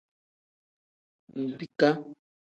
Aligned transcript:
Mbiika. 1.41 1.89